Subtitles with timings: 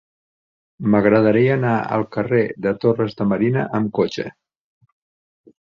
[0.93, 4.27] M'agradaria anar al carrer de Torres de Marina amb cotxe.